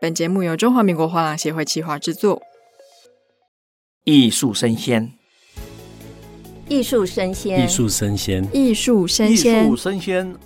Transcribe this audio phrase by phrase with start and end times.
[0.00, 2.40] 本节目由中华民国画廊协会企划制作。
[4.04, 5.12] 艺术生鲜，
[6.68, 10.36] 艺术生鲜，艺术生鲜，艺术生鲜，艺术生鲜，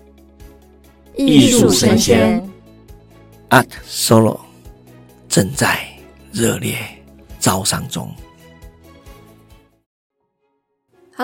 [1.19, 2.51] 艺术生鲜。
[3.51, 4.41] Art Solo
[5.29, 5.87] 正在
[6.33, 6.79] 热烈
[7.39, 8.11] 招商中。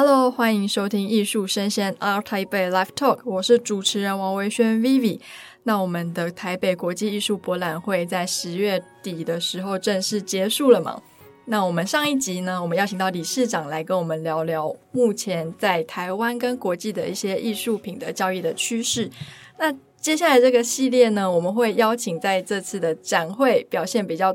[0.01, 5.19] Hello，欢迎收听艺术生鲜 Art Taipei Live Talk，我是主持人王维轩 Vivi。
[5.65, 11.03] 那我们的台北国际艺术博览会在十月底的时候正式结束了嘛？
[11.47, 19.11] 那我们上一集呢，我们邀请到理事长来跟我们聊聊目前在台湾跟国际的一些艺术品的交易的趋势。
[19.59, 24.33] 那接下来这个系列呢，我们会邀请在这次的展会表现比较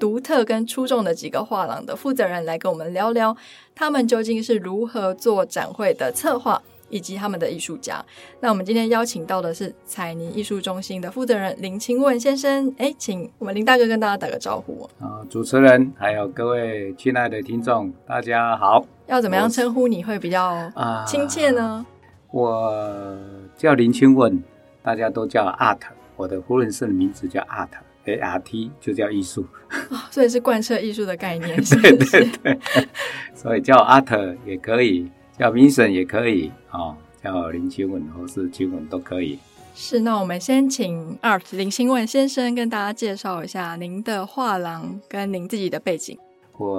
[0.00, 3.36] 独特跟出众的几个画廊的负责人来跟我们聊聊，
[3.74, 6.60] 他们究竟是如何做展会的策划。
[6.90, 8.04] 以及他们的艺术家。
[8.40, 12.74] 那我们今天邀请到的是彩泥艺术中心的负责人林清问先生。
[12.78, 14.90] 哎，请我们林大哥跟大家打个招呼。
[14.98, 18.84] 啊，主持人还有各位亲爱的听众，大家好。
[19.06, 20.68] 要怎么样称呼你会比较
[21.06, 21.86] 亲切呢？
[22.32, 23.18] 我，我
[23.56, 24.42] 叫林清问，
[24.82, 25.78] 大家都叫 Art。
[26.16, 29.46] 我的夫人是的名字叫 Art，A R T 就叫艺术。
[29.90, 32.58] 哦，所以是贯彻艺术的概念， 是是对对对。
[33.34, 35.10] 所以叫阿特也可以。
[35.38, 39.38] 叫明神也可以啊、哦，叫林清文或是清文都可以。
[39.74, 46.18] 是，那我们先请 Art 林清文先生跟大家介绍一下您的画廊跟您自己的背景。
[46.58, 46.78] 我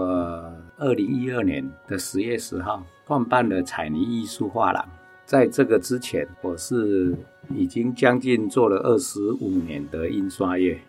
[0.78, 4.88] 二零一二年的十月十号创办了彩泥艺术画廊，
[5.26, 7.16] 在这个之前，我是
[7.56, 10.80] 已经将近做了二十五年的印刷业。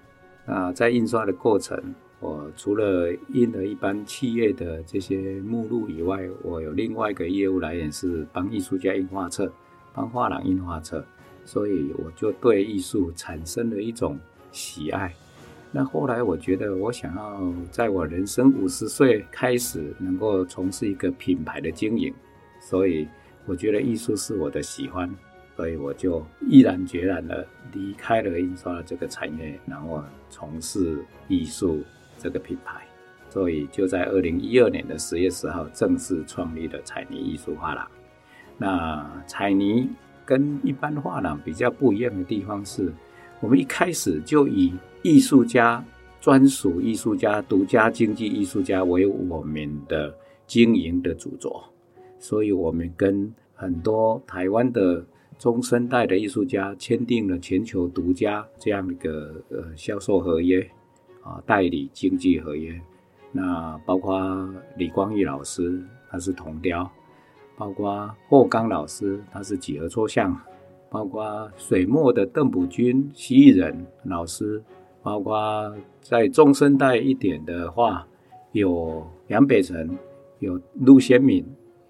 [0.46, 1.94] 那在印刷的过程。
[2.24, 9.52] 我除了印了一般企业的这些目录以外，我有另外一个业务来源是帮艺术家印画册，
[9.92, 11.04] 帮画廊印画册，
[11.44, 14.16] 所以我就对艺术产生了一种
[14.52, 15.12] 喜爱。
[15.72, 22.14] 那后来我觉得我想要在我人生五十岁开始能够从事一个品牌的经营，
[22.60, 23.08] 所以
[23.46, 25.12] 我觉得艺术是我的喜欢，
[25.56, 31.82] 所以我就毅然决然的离开了印刷这个产业，然后从事艺术。
[32.18, 32.86] 这个品牌，
[33.30, 37.84] 所以就在二零一二年的十月十号正式创立了彩泥艺术画廊。
[38.56, 39.90] 那彩泥
[40.24, 42.92] 跟一般画廊比较不一样的地方是，
[43.40, 45.84] 我们一开始就以艺术家、
[46.20, 50.14] 专属艺术家、独家经纪艺术家为我们的
[50.46, 51.60] 经营的主轴，
[52.20, 55.04] 所以我们跟很多台湾的
[55.42, 60.64] 中生代的艺术家签订了全球独家这样一个呃销售合约。
[61.24, 62.80] 啊，代理经纪合约，
[63.32, 66.84] 那包括李光裕老师，他是铜雕；
[67.56, 70.32] 包括霍刚老师，他是几何抽象；
[70.90, 74.60] 包括水墨的邓普君、蜥蜴人老师；
[75.00, 78.04] 包括在中生代一点的话，
[78.50, 79.96] 有杨北辰，
[80.40, 81.44] 有陆先敏，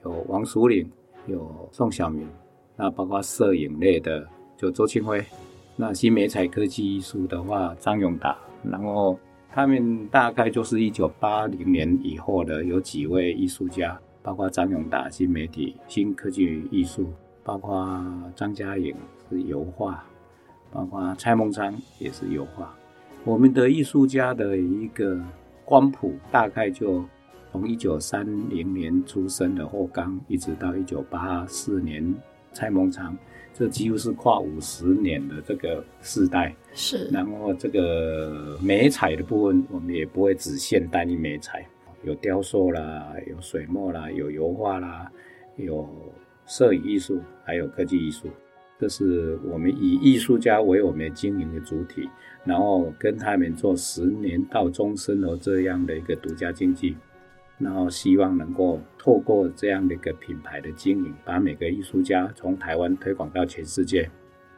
[0.05, 0.91] 有王淑玲，
[1.27, 2.27] 有宋晓明；
[2.77, 5.21] 那包括摄影类的，就周庆辉；
[5.77, 8.37] 那新媒材科技艺术的话，张永达。
[8.62, 9.19] 然后
[9.50, 17.12] 他们大概就是一九八零年以后的有几位艺术家，包括张永达新媒体、新科技艺术，
[17.43, 17.77] 包括
[18.34, 18.94] 张嘉颖
[19.28, 20.05] 是油画，
[20.71, 22.75] 包括蔡孟昌也是油画。
[23.25, 25.21] 我们的艺术家的一个
[25.65, 27.05] 光谱大概就
[27.50, 32.15] 从一九三零年出生的霍刚，一直到一九八四年
[32.53, 33.17] 蔡孟昌。
[33.55, 37.07] 这几乎是跨五十年的这个世代，是。
[37.13, 41.67] 然后这个美彩的部分，我们也不会只限单一美彩，
[42.03, 45.12] 有雕塑啦，有水墨啦，有油画啦，
[45.57, 45.87] 有
[46.47, 48.27] 摄影艺术，还有科技艺术。
[48.81, 52.09] 这是我们以艺术家为我们经营的主体，
[52.45, 56.97] 然后跟他们做十年到终身的这样的一个独家经纪。
[57.62, 64.11] 然后希望能够透过这样的一个品牌的经营，把每个艺术家从台湾推广到全世界，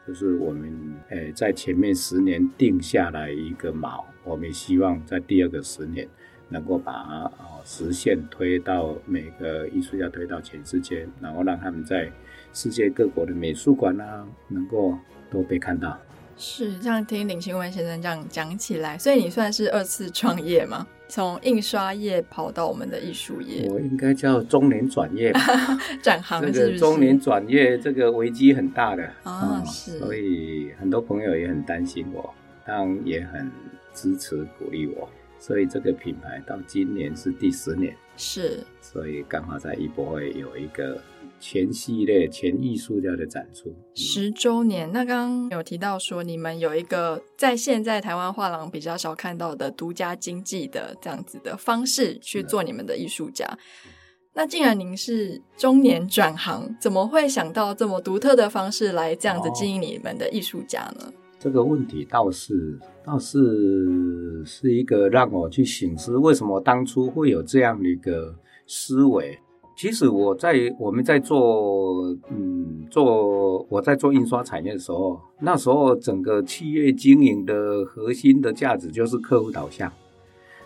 [0.07, 0.73] 就是我们
[1.09, 6.07] 诶在前面十年定下来一个锚，我们希望在第二个十年
[6.49, 7.31] 能够把它
[7.63, 12.11] 实现推到每个艺术家推到全世界，然后让他们在
[12.53, 14.97] 世界各国的美术馆啊，能够
[15.29, 15.99] 都被看到。
[16.37, 20.85] 是这样，听林清文先生这样讲起来，所以你算是二次创业吗？
[21.07, 25.39] 从印刷业跑到我们的艺术业，我应该叫中年转业吧，
[26.01, 26.59] 转行是不是？
[26.65, 32.33] 这个中年转业，这个危机很大的啊、嗯，是，所以很多朋友也很担心我，
[32.65, 33.51] 当然也很
[33.93, 35.07] 支持鼓励我，
[35.37, 40.99] 所以这个品牌到今年是第十年，是，所以刚好在艺博会有一个
[41.39, 43.73] 全系列全艺术家的展出。
[43.93, 53.45] 十周年，那刚刚有提到说你们有一个在现在台湾画廊比较少看到的独家经济的这样子的方式去做你们的艺术家。
[54.33, 61.13] 那既然您是中年转行，怎么会想到这么独特的方式来这样子经营你们的艺术家呢？
[61.39, 68.35] 这个问题倒是倒是是一个让我去省思，为什么当初会有这样的一个
[68.67, 69.39] 思维。
[69.75, 79.91] 其实我在我们在做嗯做我在做印刷产业的时候，那时候整个企业经营的核心的价值就是客户导向。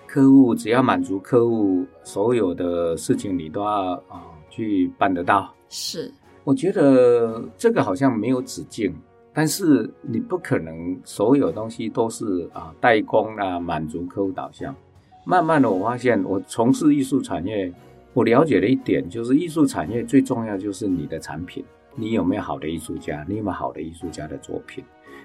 [0.06, 5.54] 客户只要满足客户所有的事情，你都要啊、呃、去办得到。
[5.70, 6.12] 是，
[6.44, 8.92] 我觉得这个好像没有止境，
[9.34, 14.76] 但是你不可能所有东西都是啊代工啊满足客户导向。
[15.26, 17.72] 慢慢的，我发现我从事艺术产业，
[18.20, 21.64] 我了解了一点，就是艺术产业最重要就是你的产品，
[21.96, 24.84] 你有没有好的艺术家，你有没有好的艺术家的作品。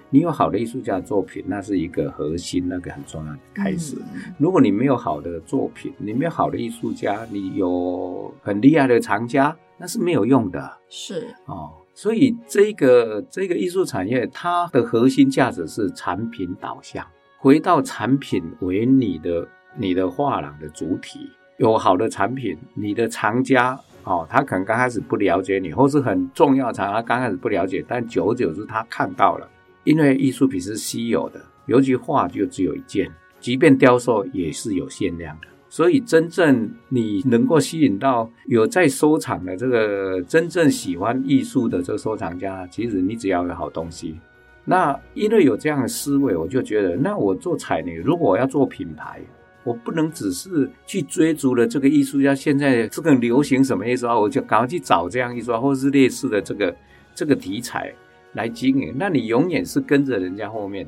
[0.09, 3.97] 你有好的艺术家的作品，那是一个核心，那个很重要的开始。
[3.97, 10.77] 嗯、如果你没有好的作品，你没有好的艺术家，你有很厉害的藏家，那是没有用的。
[10.87, 17.05] 是哦，所以这个这个艺术产业，它的核心价值是产品导向，
[17.39, 19.45] 回到产品为你的
[19.77, 21.29] 你的画廊的主体。
[21.57, 29.49] 有好的产品，你的藏家哦，他可能刚开始不了解你，或是很重要的藏家刚开始不了解，但久而久之他看到了。
[29.83, 33.09] 因为艺术品是稀有的，尤其画就只有一件，
[33.39, 35.47] 即便雕塑也是有限量的。
[35.69, 44.19] 所以，真正你能够吸引到有在收藏的这个真正喜欢艺术的这个收藏家，其实你只要有好东西。
[44.63, 49.21] 那因为有这样的思维，我就觉得，那我做彩泥，如果我要做品牌，
[49.65, 56.73] 我不能只是去追逐了这个艺术家现在这个流行什么艺术啊，我就赶快去找这样一说，或是类似的这个
[57.13, 57.93] 这个题材。
[58.33, 60.85] 来经营，那你永远是跟着人家后面。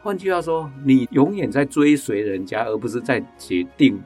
[0.00, 3.96] 换句话说，你永远在追随人家，而不是在决定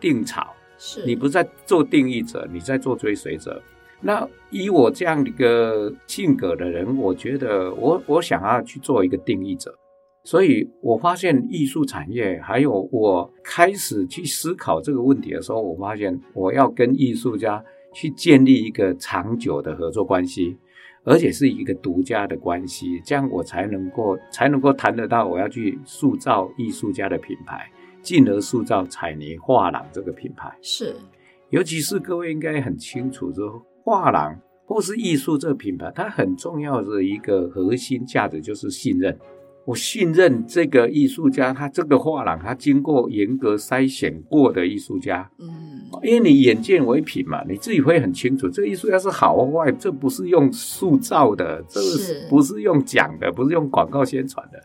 [0.00, 0.46] 定潮。
[0.78, 3.62] 是你不是在做定义者，你在做追随者。
[4.00, 9.74] 那以我这样的一个性格的人，我觉得我我想要去做一个定义者。
[10.30, 17.60] 所以我发现艺术产业，还有我开始去思考这个问题的时候，我发现我要跟艺术家
[17.92, 20.56] 去建立一个长久的合作关系。
[21.02, 27.68] 而且是一个独家的关系，这样我才能够才能够谈得到我要去塑造艺术家的品牌，
[28.00, 30.54] 进而塑造彩泥画廊这个品牌。
[30.62, 30.94] 是，
[31.48, 39.18] 尤其是各位应该很清楚，说画廊或是艺术这个品牌，它很重要的一个核心价值就是信任。
[39.70, 45.48] 我信任这个艺术家，他这个画廊，他经过严格筛选过的艺术家，嗯，
[46.02, 51.86] 因为你眼见为凭嘛，你自己会很清楚，这个艺术家是好或坏，这不是用塑造的，这个
[52.28, 54.60] 不是用讲的，不是用广告宣传的，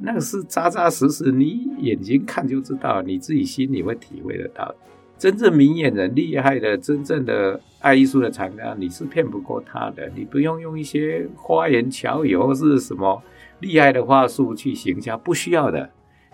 [0.00, 4.72] 那个是扎扎实实，你眼睛看就知道，你自己心里会体会得到。
[5.18, 13.20] 真正明眼人、厉害的、真正的爱艺术的藏家，你是骗不过他的，你不用用一些花言巧语或是什么。
[13.60, 15.90] 厉害的话术去行销不需要的，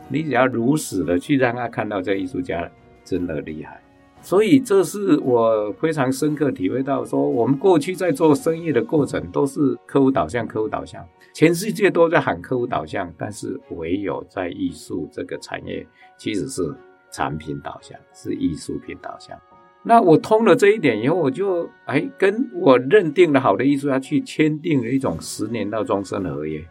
[0.09, 2.71] 你只要如实的去让他看到这艺术家
[3.05, 3.81] 真的厉害。
[4.21, 15.87] 所以这是我非常深刻体会到，说我们过去在做生意的过程都是客户导向，客户导向，全世界都在喊客户导向，但是唯有在艺术这个产业
[16.17, 16.63] 其实是
[17.11, 19.39] 产品导向，是艺术品导向。
[19.83, 26.65] 那我通了这一点以后，我就哎跟我认定的好的艺术家去签订了一种十年到终身的合约。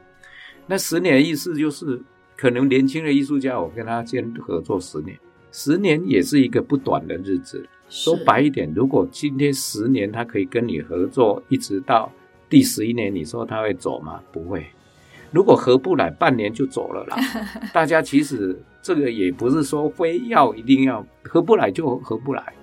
[0.65, 2.01] 那十年的意思就是，
[2.37, 5.17] 可能年轻的艺术家，我跟他先合作十年，
[5.51, 7.67] 十年也是一个不短的日子。
[7.89, 12.11] 说白一点，如果今天十年他可以跟你合作，一直到
[12.49, 14.21] 第十一年，你说他会走吗？
[14.31, 14.65] 不会。
[15.31, 17.17] 如果合不来，半年就走了啦。
[17.73, 22.53] 大家其实这个也不是说非要一定要合不来就合不来。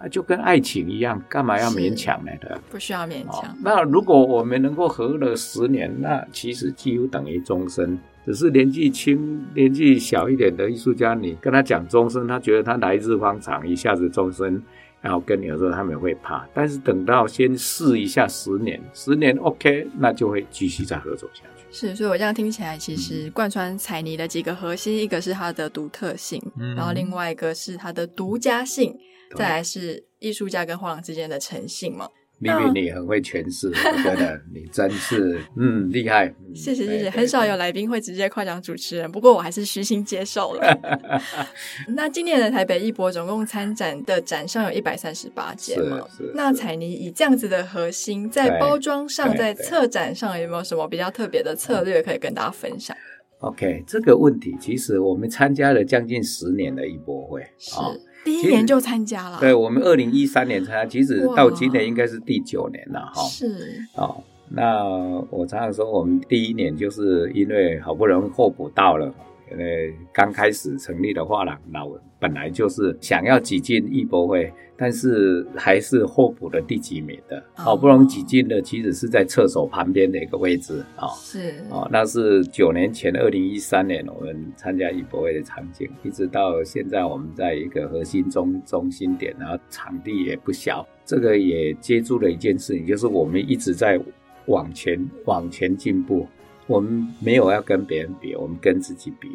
[0.00, 2.32] 啊，就跟爱情一样，干嘛要勉强呢？
[2.40, 3.50] 对，不需要勉强。
[3.50, 7.98] 哦，那如果我们能够合了十年，那其实几乎等于终身。
[8.24, 14.62] 只是年纪轻、年纪小一点的艺术家，你跟他讲终身，他觉得他来日方长，一下子终身，
[15.00, 16.46] 然后跟你说他们会怕。
[16.54, 21.64] 但是等到先试一下十年，十年 OK，那就会继续再合作下去。
[21.70, 28.94] 是，所以我这样听起来，其实贯穿彩泥的几个核心，一个是它的独特性，嗯，然后另外一个是它的独家性。
[29.36, 32.08] 再来是艺术家跟画廊之间的诚信嘛？
[32.42, 36.34] 明明你很会诠释，我觉得 你真是嗯厉害。
[36.54, 40.80] 谢谢谢谢，很少有来宾会直接夸奖主持人，不过我还是虚心接受了。
[41.94, 46.00] 那今年的台北艺博总共参展的展上有一百三十八件嘛？
[46.34, 52.96] 那彩妮以这样子的核心，在包装上，在策展上有没有什么比较特别的策略可以跟大家分享
[53.40, 59.38] ？OK，这个问题其实我们参加了将近十年的艺博会，是、哦、第一年就参加了。
[59.40, 63.22] 对，我们二零一三年参加，其实到今年应该是第九年了哈。
[63.22, 64.84] 是哦，那
[65.30, 69.12] 我常常说，我们第一年就是因为好不容易候补到了。
[69.52, 71.88] 因为刚开始成立的画廊，老
[72.20, 81.08] 本来就是想要挤进艺博会，但是还是候补的第几名的，好不容易挤进的，其实是在厕所旁边的一个位置啊。
[81.16, 93.98] 是哦，那是九年前，二零一三年我们参加艺博会的场景，一直到现在，我们在一个核心中中心点，然后场地也不小，这个也接住了一件事情，就是我们一直在
[94.46, 96.28] 往前往前进步。
[96.66, 99.28] 我们没有要跟别人比，我们跟自己比。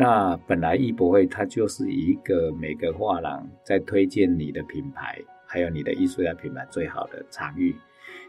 [0.00, 7.74] 那本来艺博会它就是一个每个画廊在推荐你的品牌，还有你的艺术家品牌最好的场域。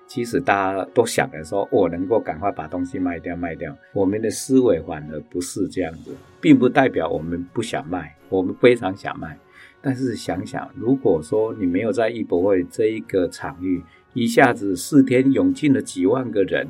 [0.07, 3.77] 其实大家都想着说，我能够赶快把东西卖掉卖掉。
[3.93, 6.11] 我们的思维反而不是这样子，
[6.41, 9.37] 并不代表我们不想卖，我们非常想卖。
[9.79, 13.83] 但是想想，如果说你没有在艺博会这一个场域，
[14.15, 16.67] 一下子四天涌进了几万个人。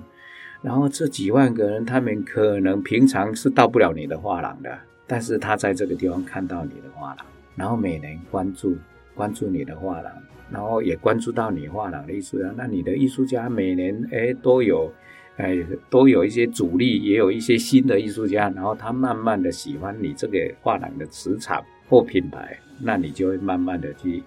[0.62, 4.78] 然后这几万个人，他们可能平常是到不了你的画廊的，
[5.10, 7.26] 但是他在这个地方看到你的画廊，
[7.56, 8.78] 然后每年关注
[9.16, 10.14] 关注你的画廊，
[10.52, 12.54] 然后也关注到你画廊的艺术家。
[12.56, 14.94] 那你的艺术家每年哎都有，
[15.38, 15.58] 哎
[15.90, 24.24] 都有一些主力，也有一些新的艺术家，然后他慢慢的喜欢你这个画廊的磁场或品牌，那你就会慢慢的去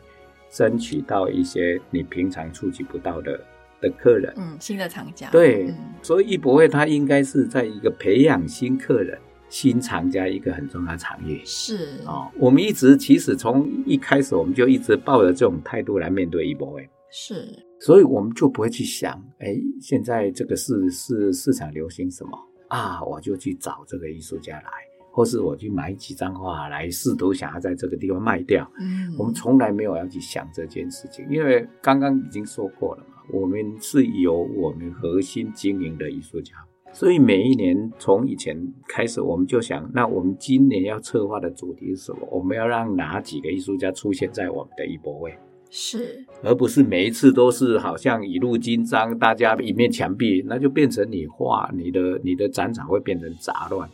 [0.50, 3.40] 争取到一些你平常触及不到的。
[3.82, 9.18] 的客人，嗯，新的厂家，对，嗯、所以艺博会它应该是在一个培养新客人、
[9.52, 11.42] 新藏家一个很重要的场域。
[11.44, 16.88] 是哦，我们一直其实从一开始我们就一直抱着这种态度来面对艺博会。
[17.10, 17.46] 是，
[17.78, 22.30] 所以我们就不会去想，哎，现在这个市市市场流行什么
[22.68, 24.70] 啊，我就去找这个艺术家来，
[25.10, 28.66] 或是我去买几张画来试图想要在这个地方卖掉。
[28.80, 33.22] 嗯，我们从来没有要去想这件事情，因为刚刚已经说过了嘛。
[33.30, 36.54] 我们是由我们核心经营的艺术家，
[36.92, 38.56] 所以每一年从以前
[38.86, 42.28] 开始，我们就想，那我们今年要策划的主题是什么？
[42.30, 45.34] 我们要让哪几个艺术家出现在我们的艺博会？
[45.70, 53.88] 是，而不是每一次都是好像一路金章，大家一面墙壁，那就变成你画你的你的展场会变成杂乱。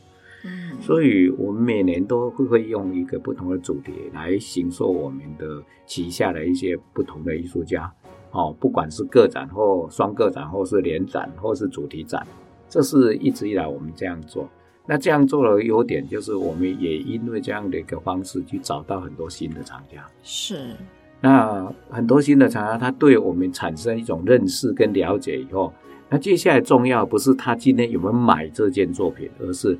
[0.45, 7.93] 嗯，所以我们每年都会会用一个不同的主题来形塑我们的旗下的一些不同的艺术家。
[8.33, 12.27] 哦，不管是个展或双个展，或是联展，或是主题展，
[12.69, 14.49] 这是一直以来我们这样做。
[14.87, 20.07] 那这样做的优点就是，我们也因为这样的一个方式去找到很多新的厂家。
[20.23, 20.75] 是。
[21.21, 25.73] 那很多新的厂家，他对我们产生一种认识跟了解以后，
[26.09, 29.79] 那接下来重要不是他今天有没有买这件作品，而是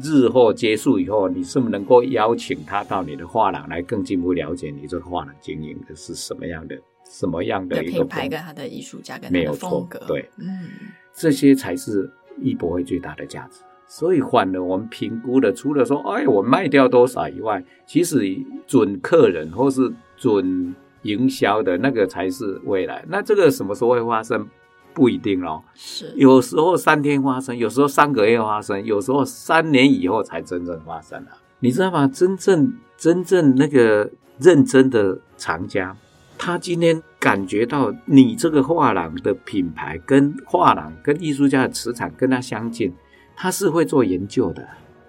[0.00, 6.76] 日后结束以后，你是不是能够邀请他到你的画廊来更进一步了解你这个画廊经营的是什么样的。
[7.06, 10.68] 什么样的一个品牌跟他的艺术家跟他的风格，对，嗯，
[11.14, 12.10] 这些才是
[12.40, 13.60] 艺博会最大的价值。
[13.86, 18.18] 所以，换了我们评估的，除了说，哎，我卖掉多少以外，其实
[18.66, 23.04] 准客人或是准营销的那个才是未来。
[23.08, 24.48] 那这个什么时候会发生，
[24.94, 25.62] 不一定哦。
[25.74, 31.28] 是，有时候三天发生，有时候三个月发生，有时候三年以后才真正发生了。
[31.60, 32.08] 你知道吗？
[32.08, 34.10] 真正真正那个
[34.40, 35.94] 认真的藏家。
[36.36, 42.92] 他今天感觉到你这个画廊的品牌跟画廊跟艺术家的磁场跟他相近，
[43.36, 44.66] 他是会做研究的。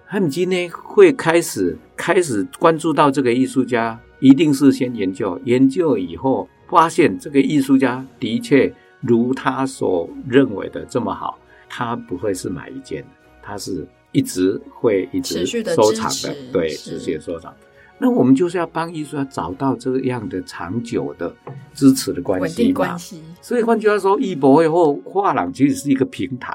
[0.07, 13.03] 他们今天会开始开始关注到这个艺术家，一定是先研究，研究以后发现这个艺术家的确如他所认为的这么好，他不会是买一件，
[13.41, 17.53] 他是一直会一直收藏的，的对，持续收藏。
[17.97, 21.33] 那我们就是要帮艺术家找到这样的长久的
[21.73, 23.23] 支持的关系嘛，稳定关系。
[23.41, 26.53] 所以换句话说，艺博会或画廊其实是一个平台，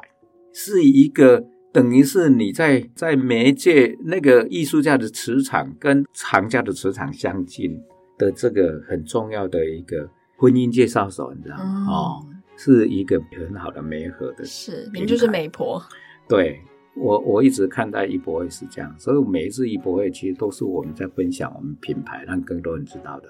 [0.53, 1.43] 是一个
[1.73, 7.75] 等于是你在在媒介那个艺术家的磁场跟藏家的磁场相近
[8.19, 11.65] 的这个很重要的一个婚姻介绍所，你知道吗？
[11.65, 15.83] 嗯、哦，是一个很好的媒合的，是，您就是媒婆，
[16.29, 16.61] 对。
[16.97, 23.29] 我我一直看待艺博会是这样，所以每一次艺博会其实都是我们在分享我们品牌，让更多人知道的。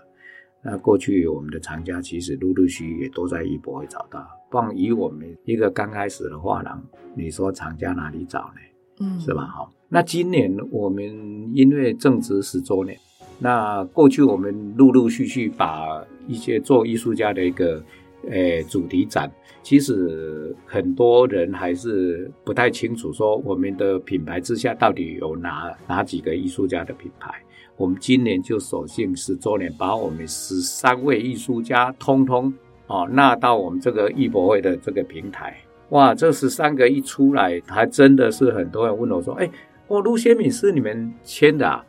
[0.62, 4.26] 那过去我们的藏家其实陆陆续续也都在艺博会找到。
[4.50, 6.82] 光以我们一个刚开始的画廊，
[7.14, 8.60] 你说藏家哪里找呢？
[9.00, 9.44] 嗯，是吧？
[9.46, 12.98] 好，那今年我们因为正值十周年，
[13.38, 17.82] 那过去我们陆陆续续把一些做艺术家的一个
[18.28, 19.30] 诶主题展，
[19.62, 27.32] 其实很多人还是不太清楚，说我们的品牌之下到底有哪哪几个艺术家的品牌。
[27.76, 32.52] 我们今年就索性十周年，把我们十三位艺术家通通
[32.88, 35.56] 哦纳到我们这个艺博会的这个平台。
[35.88, 39.50] 哇，这十三个一出来，还真的是很多人问我说：“哎，
[39.88, 41.84] 哦，陆先敏是你们签的啊？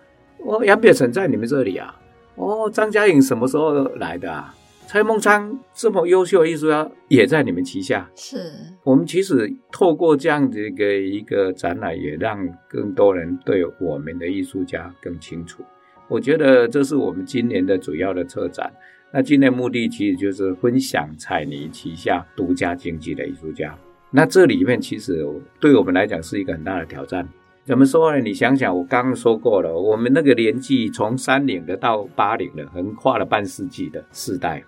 [0.46, 1.94] 哦，杨别成在你们这里啊？
[2.36, 4.56] 哦，张嘉颖什么时候来的啊？
[4.92, 8.38] 蔡孟昌这么优秀的艺术家也在你们旗下。”是
[8.84, 15.64] 我们其实透过这样的一个一个展览，也让更多人对我们的艺术家更清楚。
[16.10, 18.70] 我觉得这是我们今年的主要的策展。
[19.14, 23.74] 那今年目的其实就是分享彩泥旗下独家经济的艺术家。
[24.10, 25.26] 那这里面其实
[25.62, 27.26] 对我们来讲是一个很大的挑战。
[27.64, 28.20] 怎么说呢？
[28.20, 34.62] 你想想，我刚刚说过了，我们那个年纪从三零的到八零的，横跨了半世纪的世代。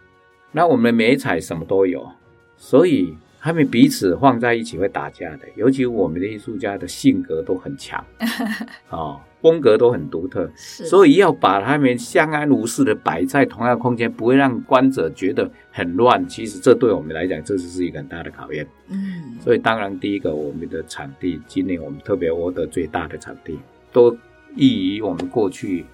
[0.54, 2.10] 那我们媒彩什么都有，
[2.56, 5.40] 所以他们彼此放在一起会打架的。
[5.58, 8.02] 尤其我们的艺术家的性格都很强
[8.90, 9.20] 哦。
[9.42, 16.26] 风格都很独特，所以要把他们相安无事的摆在同样空间，不会让观者觉得很乱。
[16.30, 18.66] 其实这对我们来讲，这就是一个很大的考验。
[18.88, 23.60] 嗯，所以当然第一个，我们的场地，今年我们特别 order 最大的场地，
[23.92, 24.18] 都
[24.56, 25.86] 异于我们过去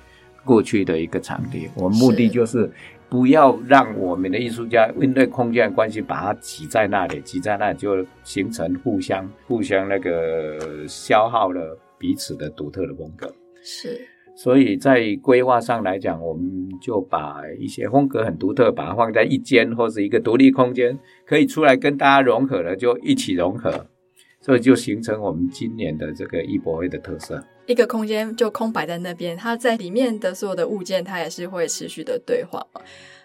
[0.46, 1.68] 过去的一个场地。
[1.74, 2.70] 我们目的就是
[3.10, 13.34] 不要让我们的艺术家因为空间的关系，把它挤在那里，挤在那里就形成互相互相那个消耗了彼此的独特的风格。
[13.63, 14.00] 是，
[14.36, 23.88] 所以在规划上来讲，我们就把一些风格很独特，把它放在一间或是一个独立空间，可以出来跟大家融合了，就一起融合，
[24.39, 27.44] 所以就形成我们今年的这个艺博会的特色。
[27.70, 32.66] 一个空间就空摆在那边，它在里面的所有的物件，它也是会持续的对话。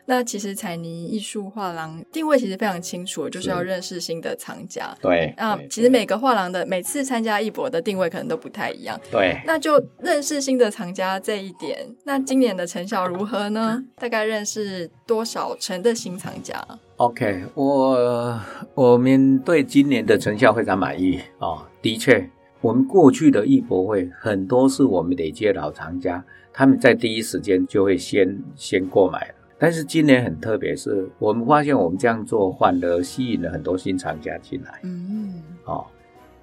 [0.07, 4.95] 那其实彩泥艺术画廊定位其实非常清楚，就是要认识新的藏家。
[5.01, 9.01] 对，那，其实每个画廊的每次参加艺博的定位可能都不太一样。
[9.11, 13.83] 对，那就认识新的藏家这一点，那今年的成效如何呢？
[13.97, 16.63] 大概认识多少成的新藏家
[16.99, 18.39] ？OK，我
[18.75, 21.65] 我们对今年的成效非常满意哦。
[21.81, 22.31] 的确，
[22.65, 29.35] 我们过去的艺博会很多是我们的一些老藏家，他们在第一时间就会先先购买了。
[29.59, 34.81] 但是今年很特别，是我们发现我们这样做反而吸引了很多新藏家进来。
[34.83, 35.85] 嗯，哦，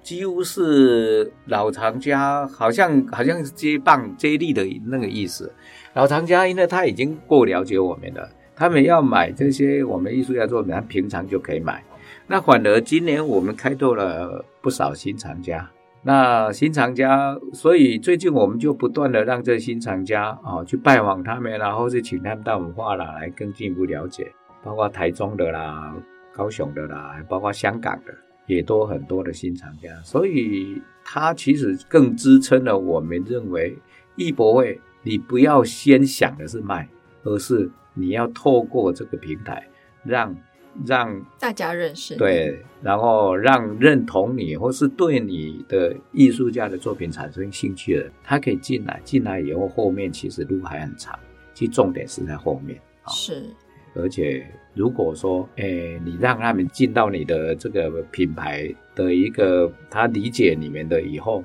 [0.00, 5.52] 几乎是老藏家，好像好像是接棒接力的那个意思。
[5.94, 11.82] 老藏家因为他已经够了解我们了，他们要买这些我们艺术家作品，他平常就可以买。
[12.28, 15.68] 那反而今年我们开拓了不少新藏家。
[16.04, 24.32] 那新藏家，所以最近我们就不断的让这新藏家啊、哦、去拜访他们，然后是请他们到我们画廊来更进一步了解，
[24.64, 25.94] 包括台中的啦、
[26.32, 28.12] 高雄的啦，还包括香港的，
[28.46, 29.88] 也都很多的新藏家。
[30.02, 33.78] 所以他其实更支撑了我们认为，
[34.16, 36.88] 艺博会你不要先想的是卖，
[37.22, 39.64] 而是你要透过这个平台
[40.02, 40.36] 让。
[40.86, 49.00] 让大家认识对，然后让认同你或是对你的艺术家的作品产生兴趣的人，他可以进来。
[49.04, 51.18] 进来以后，后面其实路还很长，
[51.54, 52.80] 其实重点是在后面。
[53.08, 53.44] 是，
[53.94, 61.44] 而且如果说，诶，你让他们进到你的这个品牌的一个，他理解你们的以后，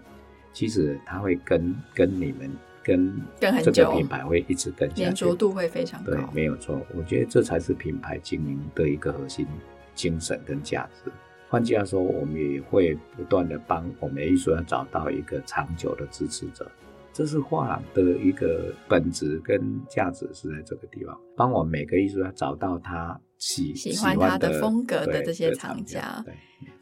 [0.53, 2.49] 其实他会跟跟你们。
[2.87, 6.13] 跟这个品牌会一直跟下去，黏着度会非常高。
[6.13, 6.79] 对，没有错。
[6.95, 9.45] 我觉得这才是品牌经营的一个核心
[9.93, 11.11] 精神跟价值。
[11.49, 16.65] 换句话说，我们也会不断的帮我们的艺术家找到一个长久的支持者。
[17.11, 26.21] 这是画廊的一个本质跟价值是在这个地方，帮我们每个艺术家找到他喜喜欢他的风格的这些藏家。
[26.25, 26.33] 对。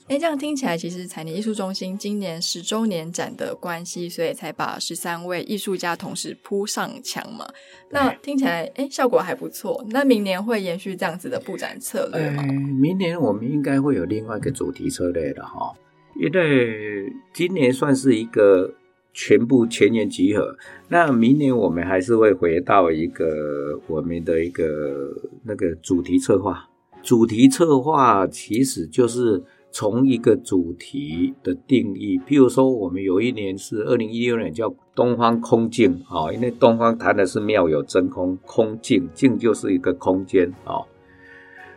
[0.08, 7.44] 哎，这样听起来，其实采妮艺术中心今年十周年展的关系，所以才把十三位艺术家同时铺上墙嘛。
[7.90, 9.84] 那听起来，哎，效果还不错。
[9.90, 12.44] 那明年会延续这样子的布展策略吗？
[12.44, 15.74] 明年我们应该会有另外一个主题策略的哈，
[16.22, 18.72] 因为今年算是一个
[19.16, 20.56] 全部全员集合。
[20.90, 25.12] 那明年我们还是会回到一个我们的一个
[25.44, 26.70] 那个主题策划。
[27.02, 29.42] 主题策划其实就是。
[29.78, 40.80] 从一个主题的定义，譬如说，我们有一年是二零一六年叫东方空镜啊，因为东方谈的是妙有真空，空镜镜就是一个空间啊。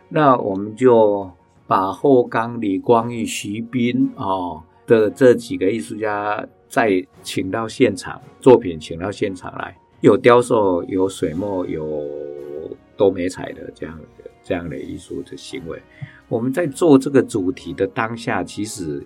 [0.07, 1.29] 那我们就
[1.67, 12.07] 把后冈、李光裕、徐斌啊的这几个艺术家再请到现场，作品请到现场来，有雕塑，有水墨，有
[12.95, 15.81] 多媒彩的这样的这样的艺术的行为。
[16.27, 19.03] 我们在做这个主题的当下，其实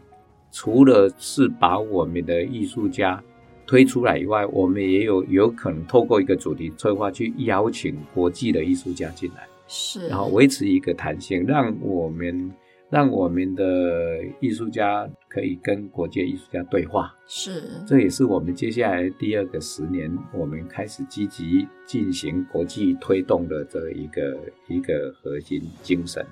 [0.52, 3.24] 除了是把我们的艺术家
[3.66, 9.48] 推出来以外，我们也有有可能透过一个主题策划去邀请国际的艺术家进来。
[9.68, 12.52] 是，然后维持一个弹性，让我们
[12.94, 17.12] 让我们的艺术家可以跟国际艺术家对话。
[17.26, 26.24] 是，这也是我们接下来第二个十年，我们开始积极进行国际推动的这一个一个核心精神。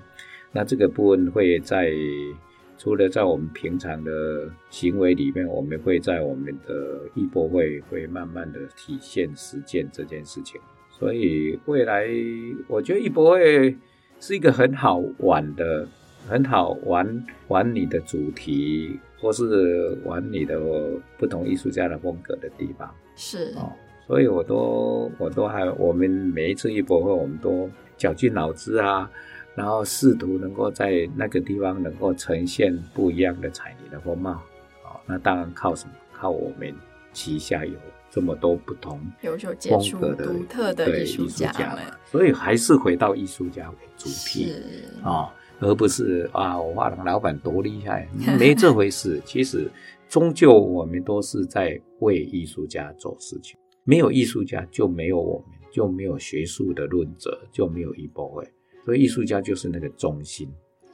[0.52, 1.90] 那这个部分会在
[2.78, 10.60] 除了在我们平常的行为里面，我们会在我们的艺博会会慢慢的体现实践这件事情。
[10.88, 12.06] 所以未来，
[12.68, 13.76] 我觉得艺博会
[14.20, 15.88] 是一个很好玩的、
[16.28, 20.60] 很好玩玩你的主题，或是玩你的
[21.18, 22.92] 不同艺术家的风格的地方。
[23.16, 23.72] 是哦，
[24.06, 29.10] 所以我都我都还，我们每一次艺博会，我们都绞尽脑汁啊，
[29.54, 34.32] 然后试图能够在那个地方能够呈现不一样的彩泥的风貌。
[34.84, 35.92] 哦，那当然靠什么？
[36.12, 36.74] 靠我们
[37.12, 37.74] 旗下有。
[38.14, 44.52] 这么多不同优秀、杰出、独特的艺术家们，所以还是回到艺术家为主题
[45.02, 45.30] 啊、哦，
[45.62, 49.22] 而不是啊，我画廊老板多厉害，没这回事。
[49.24, 49.70] 其实，
[50.08, 53.56] 终究我们都是在为艺术家做事情。
[53.84, 58.44] 没有艺术家，就没有我们，就没有学术的论者，就没有艺博会。
[58.84, 60.48] 所以，艺术家就是那个中心，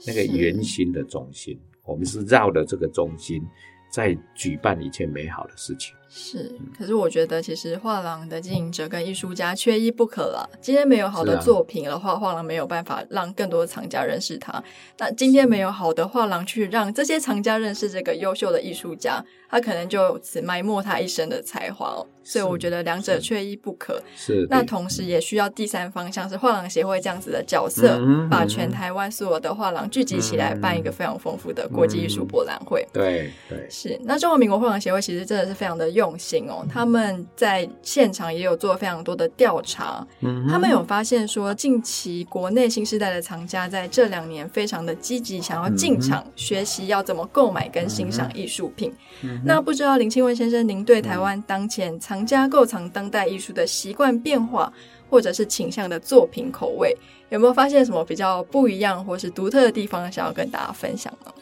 [0.06, 1.58] 那个圆心的中心。
[1.86, 3.42] 我们是绕着这个中心，
[3.90, 5.94] 在举办一切美好的事情。
[6.08, 10.48] 是，可是我觉得其实画廊的经营者跟艺术家缺一不可了。
[10.60, 14.62] 今天没有好的作品的话，画廊没有办法让更多的藏家认识他。
[14.98, 22.06] 那今天没有好的画廊去让这些藏家认识这个优秀的艺术家，他可能就此埋没他一生的才华哦。
[22.24, 24.02] 所以我觉得两者缺一不可。
[24.14, 27.98] 是，那同时也需要第三方，像是画廊协会这样子的角色，
[28.30, 32.86] 把全台湾所有的画廊聚集起来，办一个非常丰富的国际艺术博览会。
[32.92, 33.98] 对对，是。
[34.04, 48.94] 那中华民国画廊协会其实真的是非常的用心哦，他们在现场也有做非常多的调查，嗯、他们有发现说，近期国内新时代的藏家在这两年非常的积极，想要进场学习要怎么购买跟欣赏艺术品。
[49.22, 54.72] 嗯、那不知道林清文先生，您对台湾当前藏家购藏当代艺术的习惯变化，
[55.10, 56.96] 或者是倾向的作品口味，
[57.30, 61.32] 有没有发现什么比较不一样或是独特的地方，想要跟大家分享呢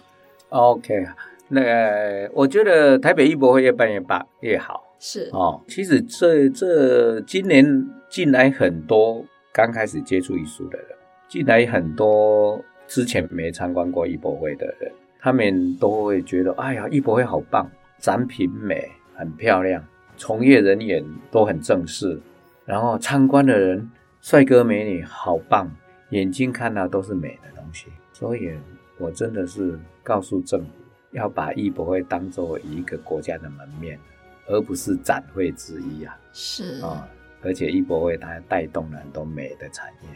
[0.49, 1.07] ？OK。
[1.49, 4.83] 那个，我觉得台北艺博会越办越棒越好。
[4.99, 10.89] 是哦，其实这这今年进来很多刚开始接触艺术的人，
[11.29, 19.85] 进来很多之前没参观过艺博会的人，他们都会觉得，哎呀，艺博会好棒，展品美，很漂亮，
[20.17, 22.19] 从业人员都很正式，
[22.65, 23.91] 然后参观的人
[24.23, 25.71] 帅哥美女好棒，
[26.09, 28.51] 眼睛看到都是美的东西，所以
[28.99, 30.69] 我真的是告诉政府。
[31.17, 33.99] 要把艺博会当做一个国家的门面，
[34.47, 36.15] 而不是展会之一啊！
[36.35, 37.05] 是啊、哦，
[37.43, 40.09] 而且艺博会它带动了很多美的产业，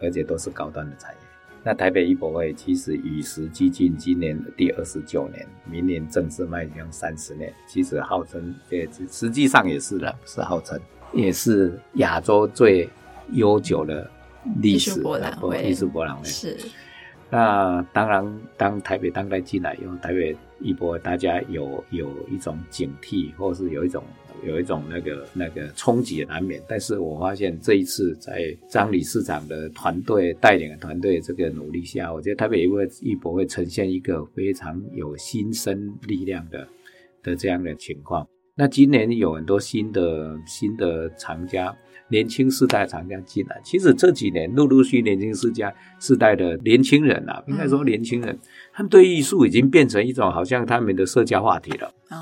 [0.00, 1.18] 而且都是高端的产业。
[1.64, 7.52] 那台北艺博会其实与时俱进，今年第二十九年，明年正式迈向三十年。
[7.66, 10.80] 其实号称，也实际上也是的，不是号称，
[11.12, 12.88] 也是亚洲最
[13.32, 14.08] 悠久的
[14.60, 15.64] 历史博览会。
[15.64, 16.56] 艺术博览会是。
[17.30, 24.04] 那当然，当台北当代进来以后，台北一博大家有有一种警惕，或是有一种
[24.46, 26.62] 有一种那个那个冲击也难免。
[26.68, 36.68] 但是我发现这一次在张理事长的团队带领的团队这个努力下，我觉得台北一博一博会呈现一个非常有新生力量的
[37.22, 38.24] 的这样的情况。
[38.54, 41.76] 那今年有很多新的新的藏家。
[42.08, 48.38] 年轻世代藏家进来，其实这几年陆陆续续年轻世家世代的年轻人啊，应该说年轻人，嗯、
[48.72, 51.92] 他们对艺术已经变成一种好像他们的社交话题了。
[52.10, 52.20] 哦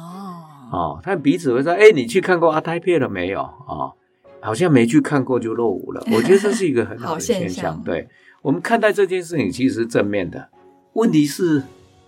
[0.73, 3.93] 哦，他们彼此会说：“哎，你去看过阿泰片了没有？”哦，
[4.41, 6.03] 好像没去看过就落伍了。
[6.15, 7.49] 我觉得这是一个很好的现象。
[7.49, 8.09] 现象对，
[8.41, 10.49] 我们看待这件事情，其实是正面的。
[10.95, 11.63] 问题是，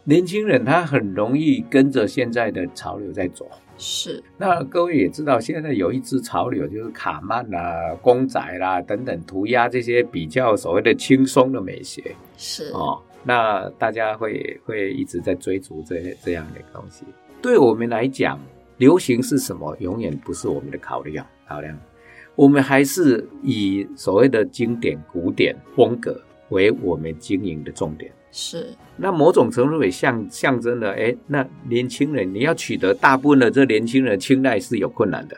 [0.05, 3.47] 年轻人他很容易跟着现在的潮流在走。
[3.77, 12.15] 是，那各位也知道，现在有一支潮流，就是卡曼啦、公仔啦等等涂鸦这些比较所谓的轻松的美学。
[12.37, 17.05] 是哦，那大家会会一直在追逐这这样的东西。
[17.43, 18.41] 对我们来讲，
[18.79, 21.27] 流行是什么，永远不是我们的考量。
[21.47, 21.79] 考量，
[22.37, 28.11] 我们还是以所谓的经典、古典风格为我们经营的重点。
[28.35, 28.67] 是。
[28.97, 35.37] 那某种程度也象象征了，哎，那年轻人你要取得大部分的这年轻人青睐是有困难的。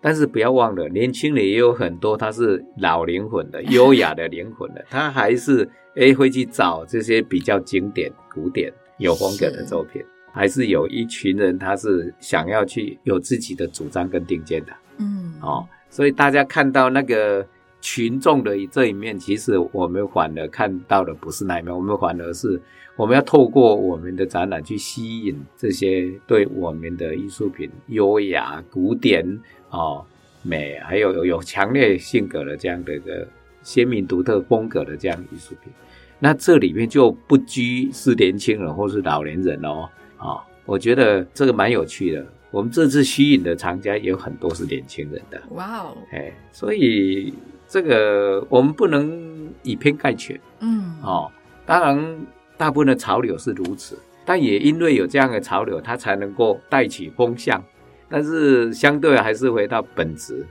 [0.00, 10.00] 但是不要忘了，年轻人也有很多他是老灵魂的、优雅的灵魂的， 他还是哎会去找这些比较经典、古典、有风格的作品。
[10.30, 17.44] 还是有一群人，他是想要去有自己的主张跟定见的，嗯，哦，所以大家看到那个
[17.80, 22.60] 群众的这一面，其实我们反而看到的不是那一面，我们反而是
[22.96, 30.04] 我们要透过我们的展览去吸引这些对我们的艺术品优雅、古典、哦
[30.42, 33.26] 美，还有有有强烈性格的这样的一个
[33.62, 35.72] 鲜明独特风格的这样艺术品，
[36.18, 39.88] 那这里面就不拘是年轻人或是老年人哦。
[40.16, 42.26] 啊、哦，我觉得这个蛮有趣的。
[42.50, 45.40] 我们这次吸引的藏家也有很多是年轻人的。
[45.50, 47.32] 哇哦，哎，所以
[47.68, 50.40] 这个我们不能以偏概全。
[50.60, 51.30] 嗯，哦，
[51.66, 52.26] 当然，
[52.56, 57.62] 大部分的潮流是如此，但也因为有这样的潮流，它才能够带起风向。
[58.08, 60.46] 但是相对还是回到本质，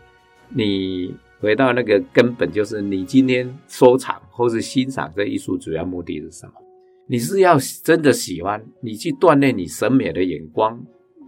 [0.50, 6.54] 你回到那个根本，就是你今天收藏或是欣赏这艺术主要目的是什么？
[7.08, 10.80] 你是要真的喜欢，你去锻炼你审美的眼光、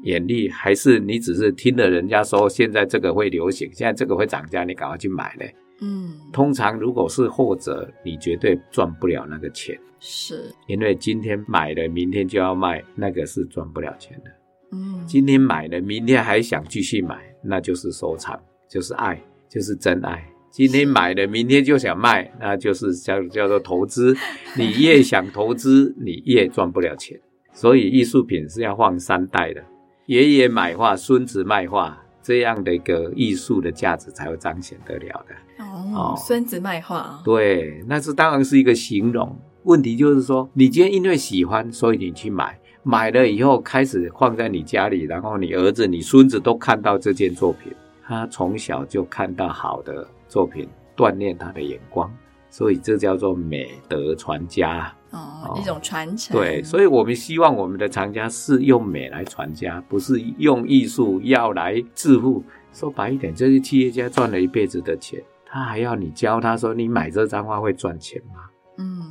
[0.04, 5.56] 眼力，还是你只是听了人家说现在这个会流行，现在这个会涨价，你赶快去买嘞？
[5.82, 14.32] 嗯，通常如果是后者，你绝对赚不了那个钱，是因为今天买了，明天就要卖，那个是赚不了钱的。
[14.72, 20.24] 嗯，今天买了，明天还想继续买，那就是收藏，就是爱，就是真爱。
[20.52, 24.16] 今天买了，明天就想卖，那就是叫叫做投资。
[24.58, 27.20] 你越想投资，你越赚不了钱。
[27.54, 29.64] 所以艺术品是要放三代的，
[30.08, 35.64] 爷爷买画，孙子卖画，这样的一个艺术的价值才会彰显得了的。
[35.96, 39.36] 哦，孙子卖画，对，那是当然是一个形容。
[39.64, 50.08] 问题就是说，你今天因为喜欢，所以你去买，买了以后开始放在你家里，然后你儿子、你孙子都看到这件作品，他从小就看到好的。
[50.28, 52.14] 作品锻炼他的眼光，
[52.52, 56.36] 所以这叫做美德传家哦，一种传承。
[56.36, 62.44] 对，所以我们希望我们的藏家是用美来传家，不是用艺术要来致富。
[62.74, 68.44] 说白一点，这些企业家赚了一辈子的钱，他还要你教他说，你买这张画会赚钱吗？
[68.78, 69.02] 嗯，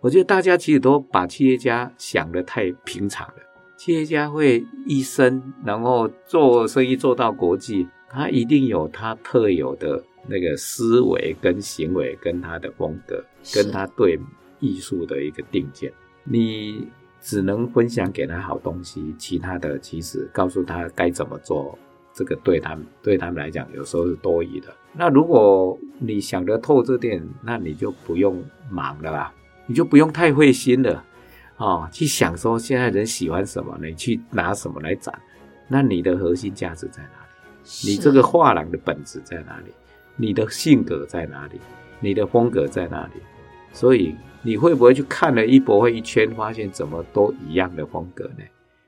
[0.00, 3.34] 我觉得大家其实都把企业家想得太平常了。
[3.76, 10.02] 企业家会一生，然后做生意做到国际，他一定有他特有的。
[10.28, 14.18] 那个思维跟行为跟他的风格，跟他对
[14.66, 15.92] 艺术的一个定见，
[16.24, 16.88] 你
[17.20, 21.78] 只能分享给他好东西，其他的其实告诉他该怎么做，
[22.12, 24.68] 这个对他们对他们来讲有时候是多余的。
[24.92, 29.32] 那如果你想得透这点，那你就不用忙了啦，
[29.66, 31.04] 你就不用太费心了
[31.56, 35.14] 啊、哦，去想说现在人喜欢什么，你去拿什么来展，
[35.68, 37.90] 那你的核心价值在哪里？
[37.90, 39.72] 你这个画廊的本质在哪里？
[40.16, 41.60] 你的性格在哪里？
[42.00, 43.20] 你的风格在哪里？
[43.76, 48.44] 所以你会不会去看了一博会一圈，发现怎么都一样的风格呢？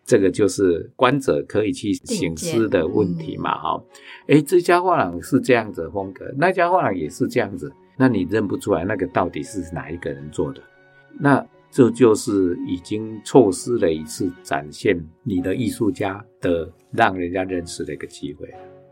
[0.06, 3.84] 这个就是观者可以去省思的问题嘛，哈。
[4.28, 10.62] 诶，这家画廊是这样子的风格，那家画廊也是这样子，那你认不出来那个到底是哪一个人做的？
[11.20, 18.48] 那这就是已经错失了一次展现你的艺术家的让人家认识的一个机会。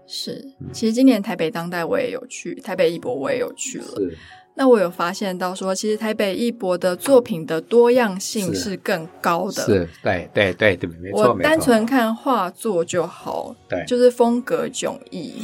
[0.07, 3.85] 是，其实今年台北当代我也有去，台北艺博我也有去了。
[3.85, 4.17] 是，
[4.57, 9.63] 那我有发现到说，其实台北艺博的作品的多样性是更高的。
[9.63, 11.35] 是，对对对对，没错。
[11.35, 15.35] 我单纯看画作就好，对，就是风格迥异。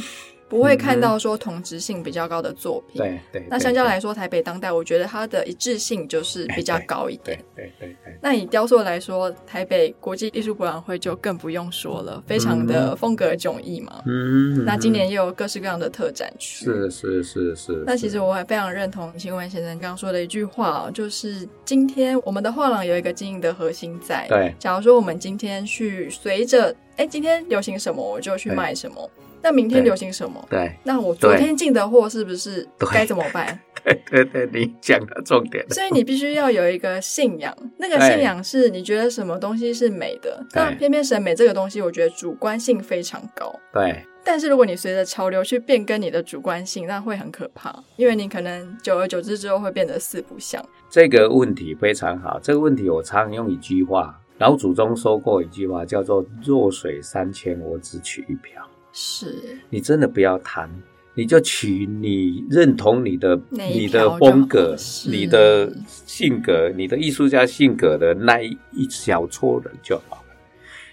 [0.49, 3.43] 不会看到说同质性比较高的作品，对对。
[3.49, 7.39] 那相较来说，台北当代我觉得它的一致性就是比较高一点。
[7.55, 8.12] 对对对。
[8.23, 14.01] 那以雕塑来说，台北国际艺术博览会就更不用说了，非常的风格迥异嘛。
[14.05, 14.63] 嗯。
[14.63, 16.63] 那今年也有各式各样的特展区。
[16.63, 17.83] 是是是是。
[17.85, 24.25] 那其实我还非常认同秦文先生刚刚说的一句话，哦就是今天我们的画廊有一个经营的核心在。
[24.29, 24.55] 对。
[24.57, 29.09] 假如说我们今天去随着，哎，今天流行什么，我就去卖什么。
[29.43, 30.43] 那明天流行什么？
[30.49, 33.59] 对，那我昨天进的货是不是该怎么办？
[33.83, 35.63] 对对对，你讲的重点。
[35.69, 40.41] 所以你必须要有一个信仰，那个信仰是你觉得什么东西是美的。
[40.53, 43.53] 那偏偏审美这个东西，我觉得主观性非常高。
[43.73, 50.63] 对，但是如果你随着潮流去变更你的主观性，那会很可怕，因为你可能久而久之之后会变得四不像。
[50.89, 58.65] 这个问题非常好，这个问题我常用一句话，老祖宗说过一句话，叫做“弱水三千，我只取一瓢”。
[58.93, 60.69] 是，你真的不要谈，
[61.15, 64.75] 你就取你认同你的你的风格、
[65.07, 70.23] 你的性格、你的艺术家性格的那一小撮人就好。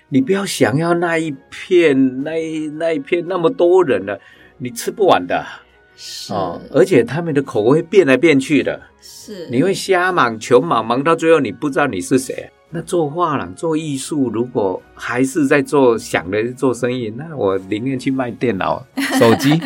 [0.09, 4.19] 你不要想要那一片，那一那一片那么多人了，
[4.59, 5.45] 你吃不完的。
[5.95, 8.81] 是哦，而且他们的口味变来变去的。
[9.03, 12.51] 是，你会瞎忙、穷忙，忙到最后你不知道你是谁。
[12.71, 18.87] 那做画廊、做艺术，如果还是在做想着做生意，那我宁愿去卖电脑、
[19.19, 19.61] 手机，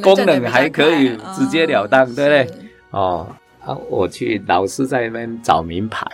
[0.00, 2.68] 功能还可以直截了当，哦、对不对？
[2.90, 3.26] 哦，
[3.60, 6.06] 啊，我去老是在那边找名牌。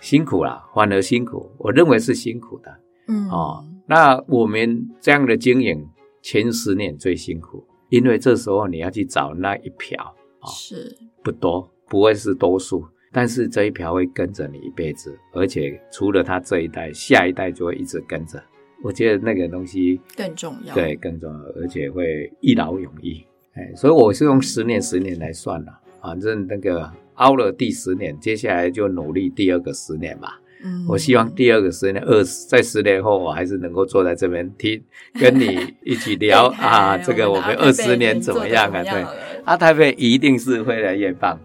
[0.00, 2.70] 辛苦了，反而辛苦，我认为是辛苦的。
[3.06, 5.88] 嗯，哦，那我们这样的经营
[6.22, 10.02] 前十年最辛苦，因为这时候你要去找那一瓢，
[10.40, 18.42] 哦、是不多，不会是多数，但是这一瓢会跟着你一辈子，而且除了他这一代，下一代就会一直跟着。
[18.82, 23.22] 我觉得那个东西更重要，对，更重要，而且会一劳永逸。
[23.54, 26.90] 哎，所以我是用十年、十年来算了，反正那个。
[27.16, 30.40] 熬了第十年，接下来就努力第二个十年吧。
[30.64, 34.82] 嗯，我希望第二个十年，二十在十年后，我还是能够坐在这边听，
[35.20, 36.96] 跟你一起聊 啊。
[36.96, 38.82] 这个我们二十年怎么样啊？
[38.82, 39.04] 对，
[39.44, 41.38] 阿泰贝一定是会越来越棒。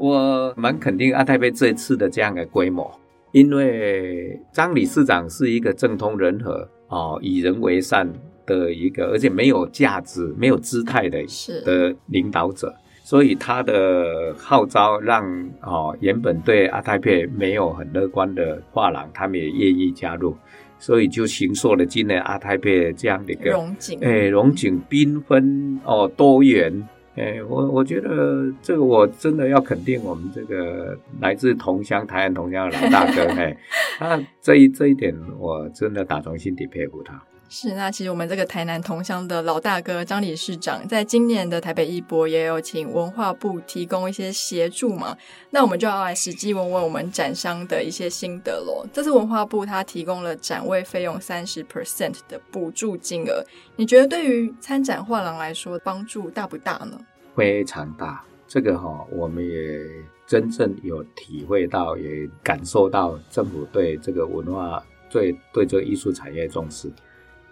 [0.00, 2.90] 我蛮肯定阿泰佩这次的这样的规模，
[3.32, 8.10] 因为张理事长是一个政通人和哦，以人为善
[8.46, 11.22] 的一个，而且没有价值、没有姿态的
[11.66, 12.74] 的领导者。
[13.02, 15.22] 所以他的号召让
[15.60, 20.34] 哦，原本对阿泰佩没有很乐观的画廊，他们也愿意加入，
[20.78, 26.88] 所以就形塑了今年阿泰佩这样的一个荣景，哎，荣景缤纷哦，多元，
[27.20, 33.54] 哎，我我觉得这个我真的要肯定我们这个来自同乡台湾同乡的老大哥， 哎，
[34.00, 37.22] 那这一这一点我真的打从心底佩服他。
[37.52, 45.16] 是，那其实我们这个台南同乡的老大哥张理事长，在今年的台北艺博也有请文化部提供一些协助嘛。
[45.50, 48.86] 那我们就要来实际问问我们展商的一些心得喽。
[48.92, 57.00] 这次文化部他提供了展位费用三十 percent 的补助金额，你觉得对于参展画廊来说帮助大不大呢？
[57.34, 59.80] 非常大，这个哈、哦，我们也
[60.26, 66.88] 真正有体会到，也感受到政府对这个文化、对对这个艺术产业重视。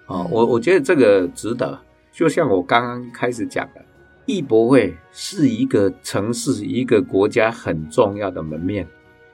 [0.07, 1.79] 啊、哦，我我觉得这个值得。
[2.11, 3.85] 就像我刚刚开始讲的，
[4.27, 8.87] 艺博会是一个城市、一个国家很重要的门面。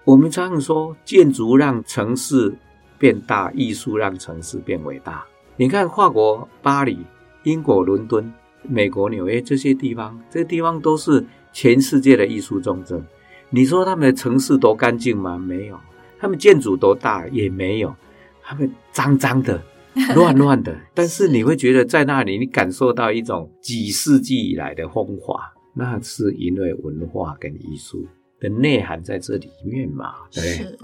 [0.04, 2.54] 我们常常说，建筑让城市
[2.98, 5.24] 变大，艺术让城市变伟大。
[5.56, 6.98] 你看，法国巴黎、
[7.44, 8.30] 英国伦敦、
[8.68, 13.04] 美国纽约这些地方，这些地方都是全世界的艺术重镇。
[13.50, 15.38] 你说他们的城市多干净吗？
[15.38, 15.78] 没有。
[16.18, 17.28] 他们建筑多大？
[17.28, 17.94] 也没有。
[18.42, 19.62] 他们脏脏的。
[20.16, 25.38] 乱乱的，但是你会觉得在那里，你感受到一种几世纪以来的风华，
[25.72, 28.04] 那是因为文化跟艺术
[28.40, 30.12] 的内涵在这里面嘛？
[30.32, 30.42] 对。
[30.42, 30.76] 是。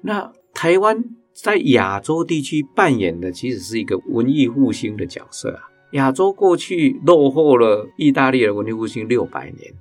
[0.00, 5.68] 那台湾在亚洲地区扮演的其实是一个文艺复兴的角色啊。
[5.94, 9.74] 亚洲过去落后了意大利的文艺复兴六百年。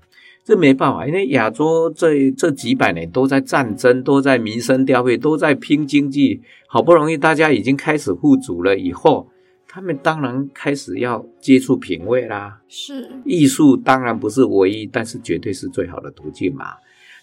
[0.43, 6.41] 这没办法，因为亚洲这这几百年都在战争，都在民生凋敝，都在拼经济。
[6.67, 9.29] 好不容易大家已经开始富足了以后，
[9.67, 12.59] 他们当然开始要接触品味啦。
[12.67, 16.65] 是艺术当然不是唯一，但是绝对是最好的途径嘛。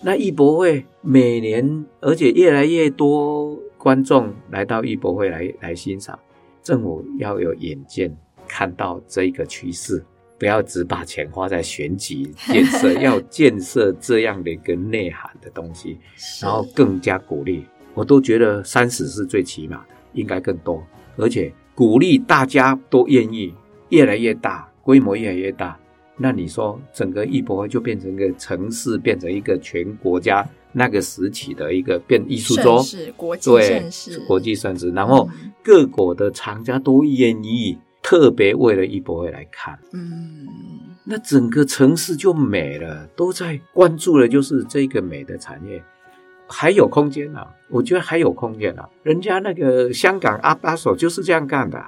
[0.03, 6.19] 那艺博会每年，而且越来越多观众来到艺博会来来欣赏，
[6.63, 8.17] 政府要有远见，
[8.51, 10.05] 看到这一个趋势。
[10.37, 15.99] 不要只把钱花在选举建设， 要建设这样的一个内涵的东西，
[16.41, 17.67] 然后更加鼓励。
[17.93, 20.83] 我都觉得三十是最起码的，应该更多，
[21.19, 23.53] 而且鼓励大家都愿意
[23.91, 25.79] 越来越大，规模越来越大。
[26.17, 34.91] 那你说整个艺博会就变成一个城市，变成一个全国家那个时期的一个变艺术周，是国际盛事，对，国际盛事。
[34.93, 35.29] 然后
[35.63, 37.77] 各国的厂家都愿意。
[38.03, 40.49] 特别为了艺博会来看，嗯，
[41.05, 45.83] 那整个城市就美了，都在关注的就是这个美的产业，
[46.49, 48.89] 还有空间啊，我觉得还有空间啊。
[49.03, 51.83] 人家那个香港阿巴索就是这样干的，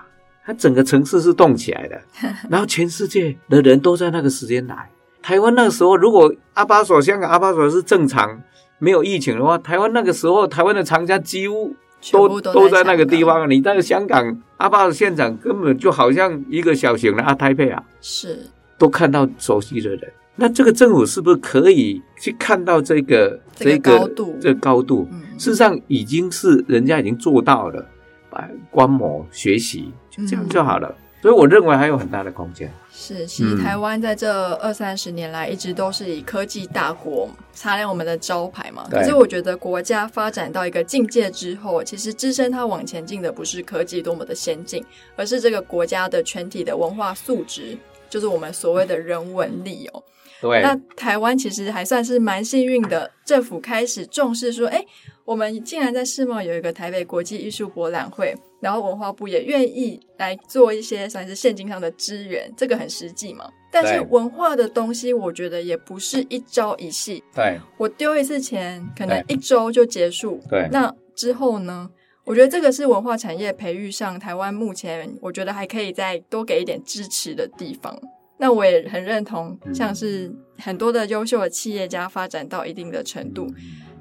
[0.44, 2.00] 它整个城市是动起来的，
[2.50, 4.90] 然后全世界的人都在那个时间来。
[5.22, 8.42] 台湾那个时候，如果阿巴索香港阿巴索是正常
[8.78, 11.74] 没有疫情的话，台湾那个时候台湾的厂家几乎
[12.10, 13.48] 都都都在那个地方。
[13.48, 18.38] 你在香港阿爸的现场根本就好像一个小型的阿泰佩啊，是
[18.78, 20.12] 都看到熟悉的人。
[20.34, 24.36] 那这个政府是不是可以去看到这个这个高度？
[24.40, 27.86] 这个高度，事实上已经是人家已经做到了，
[28.30, 30.88] 把观摩学习就这样就好了。
[30.88, 32.68] 嗯所以我认为还有很大的空间。
[32.90, 38.86] 是，其实台湾在这二三十年来一直都是以科技大国擦亮我们的招牌嘛。
[38.90, 47.78] 可是我觉得国家发展到一个境界之后，其实支撑它往前进的不是科技多么的先进，而是这个国家的全体的文化素质，
[48.10, 50.02] 就是我们所谓的人文力哦。
[50.40, 50.60] 对。
[50.60, 54.84] 那台湾其实还算是蛮幸运的，政府开始重视说，哎，
[55.24, 58.34] 我们竟然在世贸有一个台北国际艺术博览会。
[58.60, 63.50] 然后文化部也愿意来做一些算是现金上的支援，这个很实际嘛。
[63.72, 67.24] 但是文化的东西，我觉得也不是一朝一夕。
[67.34, 70.40] 对，我丢一次钱，可能一周就结束。
[70.48, 71.90] 对，那之后呢？
[72.24, 78.00] 我觉得这个是文化产业培育上台湾目前我觉得还可以再多给一点支持的地方。
[78.38, 83.52] 那我也很认同，像是很多的优秀的企业家发展到一定的程度。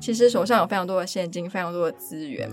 [0.02, 2.50] 其实手上有非常多的现金，非常多的资源，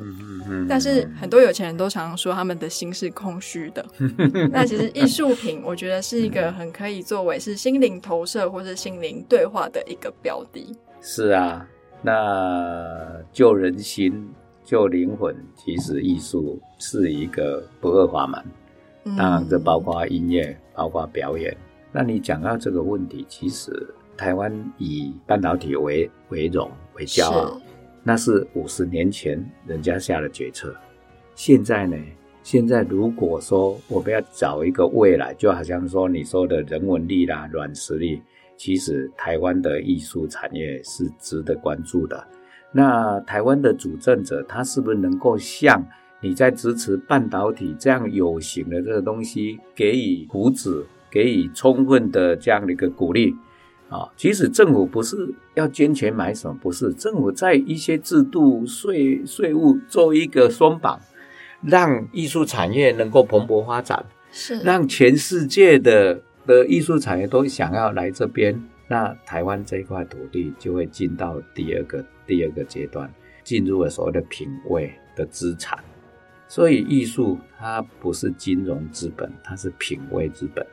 [0.68, 3.84] 但是很多有钱人都常常说他们的心是空虚的。
[4.52, 10.76] 那其实艺术品，我觉得是一个很可以作为是心灵投射或是心灵对话的一个标的。
[11.00, 11.66] 是啊，
[12.02, 14.28] 那救人心、
[14.62, 18.44] 救灵魂，其实艺术是一个不二法门。
[19.16, 21.56] 当然，这包括音乐，包括表演。
[21.90, 23.72] 那你讲到这个问题，其实。
[24.18, 27.58] 台湾以半导体为为荣为骄傲，
[28.02, 30.74] 那是五十年前人家下的决策。
[31.36, 31.96] 现在呢？
[32.42, 38.20] 现在如果说我们要找一个未来，就好像说你说的人文力啦、软实力，
[38.56, 42.26] 其实台湾的艺术产业是值得关注的。
[42.72, 45.84] 那台湾的主政者，他是不是能够像
[46.20, 53.34] 你在支持半导体这样有形的这个东西，给予扶持，给予充分的这样的一个鼓励？
[53.88, 61.00] 啊，其实政府不是要捐钱买什么，不是政府在一些制度、税税务做一个松绑，
[61.62, 73.10] 让艺术产业能够蓬勃发展，是让全世界的的艺术产业都想要来这边，那台湾这块土地就会进到第二个第二个阶段，
[73.42, 75.78] 进入了所谓的品味的资产。
[76.46, 80.66] 所以艺术它不是金融资本，它是品味资本。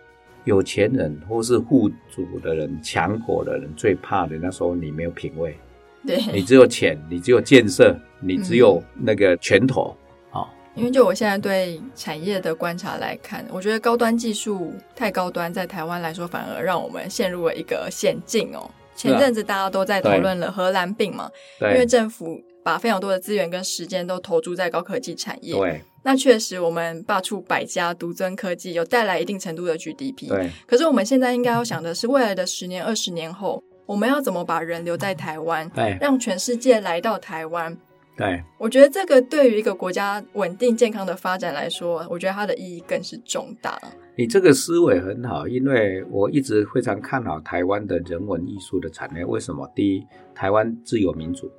[0.45, 5.57] 有钱人或是富足的人、强国的人最怕的，那时候你没有品味，
[6.05, 9.95] 对，你只有钱，你只有建设，你只有那个拳头，
[10.31, 18.69] 啊、因为就我现在对产业的观察来看，我觉得高端技术太高端，在台湾来说反而让我们陷入了一个险境哦。
[18.95, 21.29] 前阵子大家都在讨论了荷兰病嘛，
[21.59, 21.73] 对。
[21.73, 25.81] 因为政府把非常多的资源跟时间都投注在高科技产业，对。
[26.01, 30.29] 那确实，我们罢黜百家，独尊科技，有带来一定程度的 GDP。
[30.29, 30.49] 对。
[30.65, 35.69] 可是我们现在应该要想的是，未来的十年、二十年后，我们要怎么把人留在台湾？
[35.75, 35.95] 对。
[36.01, 37.77] 让全世界来到台湾。
[38.17, 38.41] 对。
[38.57, 43.79] 我觉得这个对于一个国家稳定健康的发展来说，我觉得它的意义更是重大。
[44.17, 49.23] 你这个思维很好，因为我一直非常看好台湾的人文艺术的产业。
[49.23, 49.71] 为什么？
[49.75, 50.03] 第一，
[50.33, 51.51] 台湾自由民主。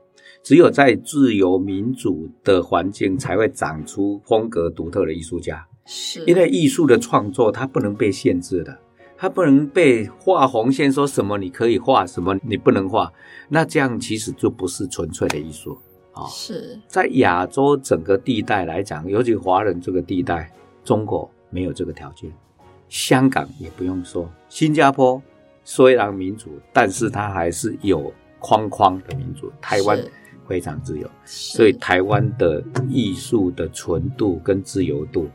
[0.47, 5.67] 只有在自由民主的环境，才会长出风格独特的艺术家。
[5.87, 8.79] 是，因为艺术的创作，它不能被限制的，
[9.17, 13.13] 它不能被画红线，说什么你可以画，什么你不能画。
[13.49, 15.77] 那这样其实就不是纯粹的艺术
[16.13, 16.23] 啊。
[16.23, 20.49] 哦、是在亚洲整个地带来讲，尤其华人这个地带，
[20.85, 22.33] 中国没有这个条件，
[22.89, 25.21] 香港也不用说，新加坡
[25.65, 29.51] 虽然民主，但是它还是有框框的民主。
[29.61, 30.01] 台湾。
[30.49, 35.29] 非常自由，所以台湾的艺术的纯度跟自由度，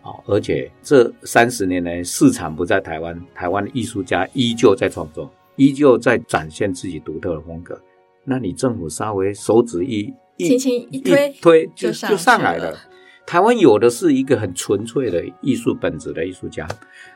[0.00, 7.80] 好，而且这三十年来市场不在台湾，台湾的艺术家依旧在创作，依旧在展现自己独特的风格。
[8.24, 12.76] 那你政府稍微手指一一轻轻一推，一推就就上来了。
[13.26, 16.66] 台湾有的是一个很纯粹的艺术本质的艺术家，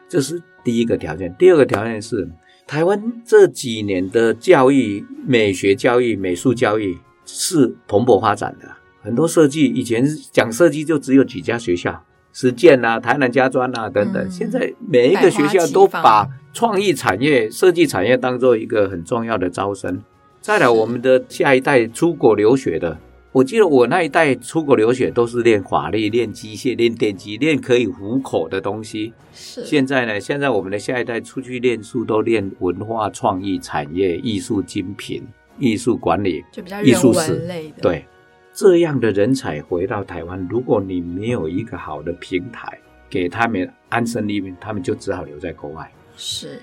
[0.09, 1.35] 这是第一个条件。
[1.39, 2.29] 第二个条件是
[2.67, 6.99] 台湾这几年的教育、美学教育、美术教育。
[7.33, 8.69] 是蓬勃发展的，
[9.03, 12.03] 很多设计以前讲设计就只有几家学校，
[12.33, 14.23] 实践啊、台南家专啊等等。
[14.23, 20.03] 嗯、现在每一个学校都把创意产业、设计产业当做一个很重要的招生。
[20.41, 22.99] 再来，我们的下一代出国留学的，
[23.33, 29.13] 我记得我那一代出国留学都是练法律、练机械、练电机、练可以糊口的东西。
[29.33, 29.65] 是。
[29.65, 30.19] 现在呢？
[30.19, 35.23] 现在我们的下一代出去练书都练文化创意产业、艺术精品。
[35.61, 37.13] 艺术管理，就比较艺术
[37.47, 37.83] 类的。
[37.83, 38.05] 对，
[38.53, 42.77] 这样的人才回到台湾，如果你没有一个好的平台
[43.09, 45.89] 给他们安身立命，他们就只好留在国外。
[46.17, 46.59] 是，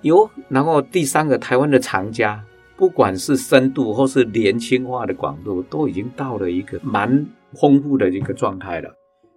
[0.00, 0.28] 有。
[0.48, 2.42] 然后第三个，台湾的藏家，
[2.76, 8.90] 不管是深度或是年轻化的广度，都已经到了一个蛮丰富的一个状态了。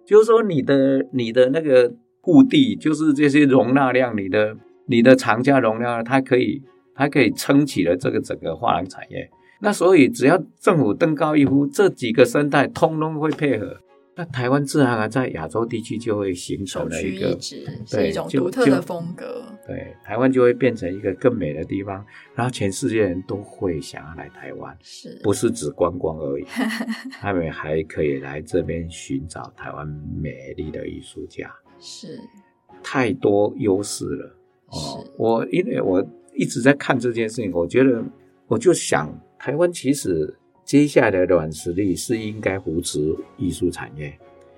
[0.06, 4.56] 就是说，你的你的那个故地，就是这些容纳量，你的
[4.86, 6.62] 你的藏家容量，它可以
[7.00, 9.26] 它可以撑起了这个整个画廊产业。
[9.58, 13.74] 那所以，只要政府登高一呼，这几个生态通通会配合，
[14.16, 19.42] 那台湾自然而然在亚洲地区就会形成了一个，是一种独特的风格。
[19.66, 26.44] 对，台湾就会变成一个更美的地方，然后全世界人都会想要来台湾，是不是只观光而已？
[27.20, 29.86] 他们还可以来这边寻找台湾
[30.20, 32.18] 美丽的艺术家，是
[32.82, 34.36] 太多优势了。
[34.68, 36.00] 哦，我因为我
[36.40, 38.02] 一直在看这件事情，我觉得
[38.46, 39.12] 我就想。
[39.38, 40.34] 台湾其实
[40.66, 44.12] 接下来的软实力是应该扶持艺术产业，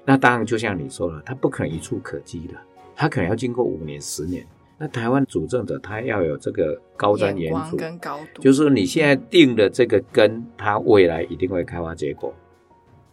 [0.05, 2.55] 那当然就像你说了，它不可能一触可及的，
[2.97, 4.45] 它可能要经过五年、十年。
[4.79, 12.35] 那台湾主政者他要有这个高瞻远瞩跟高度，就是你现在定的这个根，它未来一定会开花结果。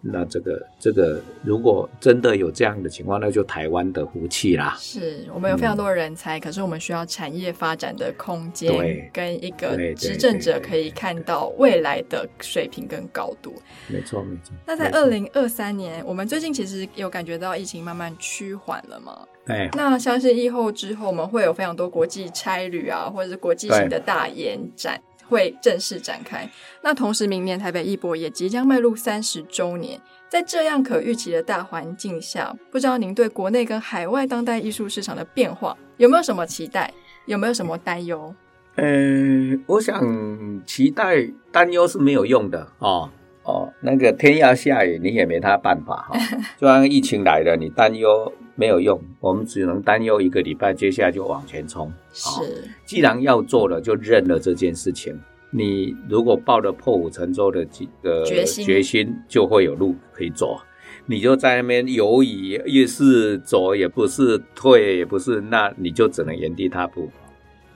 [0.01, 4.77] 那这个这个，如果真的有这样的情况，那就台湾的福气啦。
[4.79, 13.53] 是我们有非常多的人才，嗯，可是我们需要产业发展的空间，跟一个执政者可以看到未来的水平跟高度。
[13.87, 14.53] 没错，没错。
[14.65, 19.27] 那在二零二三年，我们最近其实有感觉到疫情慢慢趋缓了吗？
[19.45, 19.69] 对。
[19.73, 25.01] 那相信疫后之后，我们会有非常多国际差旅啊，或者是国际性的大演展。
[25.29, 26.49] 会正式展开。
[26.81, 30.01] 那同时，明年台北艺博也即将迈入三十周年。
[30.27, 36.93] 在这样可预期的大环境下，不知道您对国内跟海外当代艺术市场的变化有没有什么期待？
[37.25, 38.33] 有没有什么担忧？
[38.75, 43.09] 嗯、呃，我想期待、担忧是没有用的哦
[43.43, 43.73] 哦。
[43.81, 46.19] 那个天要下雨，你也没他办法哈、哦。
[46.61, 48.31] 就像疫情来了，你担忧。
[48.59, 51.89] 没有用，我们只能担忧一个礼拜，接下来就往前冲。
[52.11, 55.17] 是，既然要做了，就认了这件事情。
[55.49, 60.59] 你如果抱着破釜沉舟的几个决心，决心就会有路可以走。
[61.05, 67.09] 你就在那边犹豫，越是走，也不是退，也不是，那你就只能原地踏步。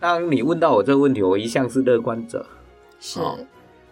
[0.02, 2.46] 当你问到我这个问题，我一向是乐观者。
[3.00, 3.22] 是，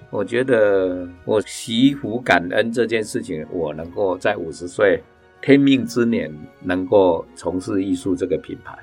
[0.10, 5.02] 我觉得我惜福感恩这件事情，我能够在五十岁。
[5.42, 6.32] 天命之年
[6.62, 8.78] 能够从事艺术这个品牌，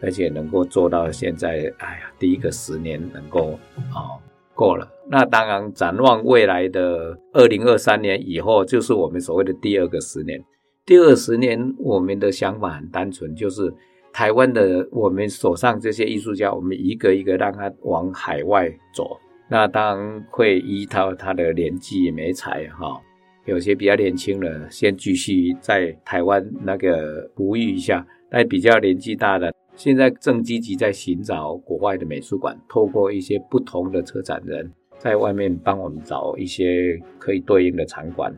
[0.00, 3.58] 而且能够做到现在，哎呀，第一个十年能够
[3.94, 4.20] 哦
[4.54, 4.86] 过了。
[5.08, 10.42] 那当然，展望未来的二零二三年以后，就是我们所谓的第二个十年。
[10.84, 13.72] 第二十年，我们的想法很单纯，就是
[14.12, 19.18] 台湾的我们手上这些艺术家，我们一个一个让他往海外走。
[19.48, 23.00] 那当然会依靠他的年纪、媒材哈。
[23.44, 38.32] 有些比较年轻的，先继续在台湾那个哺育一下；但比较年纪大的，现在正积极在寻找国外的美术馆，透过一些不同的车展人，在外面帮我们找一些可以对应的场馆。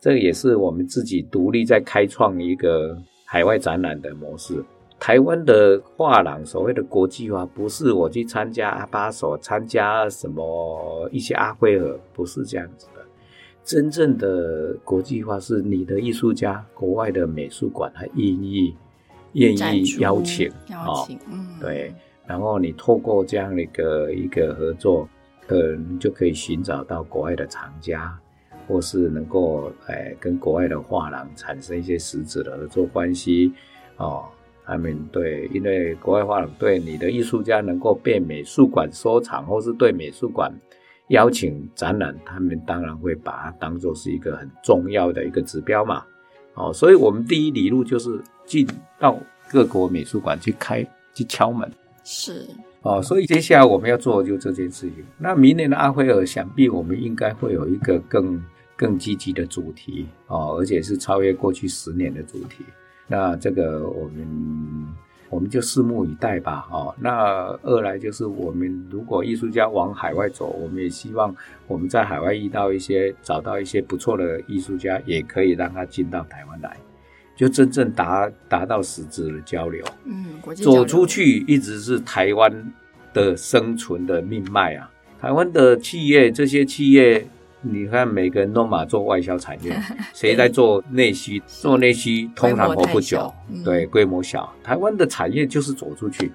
[0.00, 2.96] 这也是我们自己独立在开创一个
[3.26, 4.64] 海外展览的模式。
[4.98, 12.88] 台湾的画廊所谓的国际化，不是我去参加阿巴索、参加什么一些阿辉尔，不是这样子。
[13.68, 18.74] 真正的国际化是你的艺术家，国外的美术馆还愿意
[19.34, 21.92] 愿意邀请，邀请，嗯，对，
[22.26, 25.06] 然后你透过这样的一个一个合作，
[25.48, 28.18] 呃，你就可以寻找到国外的藏家，
[28.66, 33.52] 或是能够哎跟国外的画廊产生一些实质的合作关系
[33.98, 34.24] 哦。
[34.64, 40.50] 他们对，因为国外画廊对你的艺术家能够被美术馆收藏，或是对美术馆。
[41.08, 46.04] 邀请展览，他们当然会把它当做是一个很重要的一个指标嘛。
[46.54, 48.66] 哦，所以我们第一里路就是进
[48.98, 49.18] 到
[49.50, 51.70] 各国美术馆去开去敲门。
[52.04, 52.46] 是
[52.82, 55.04] 哦，所以接下来我们要做的就这件事情。
[55.18, 58.42] 那明年的阿辉尔，想必我们应该会有一个更
[58.76, 62.64] 更积极的主题哦，而且是超越过去十年的主题。
[63.06, 64.88] 那这个我们。
[65.30, 71.34] 我们就拭目以待吧，哦，那二来就是我们如果艺术家往海外走，我们也希望
[71.66, 76.76] 我们在海外遇到一些找到一些不错的艺术家，也可以让他进到台湾来，
[77.36, 79.84] 就真正达达到实质的交流。
[80.04, 82.72] 嗯，国际走出去一直是台湾
[83.12, 87.26] 的生存的命脉啊，台湾的企业这些企业。
[87.60, 89.76] 你看，每个人都嘛做外销产业，
[90.14, 91.42] 谁在做内需？
[91.46, 93.34] 做内需通常活不久，
[93.64, 94.52] 对，规模小。
[94.62, 96.32] 台湾的产业就是走出去，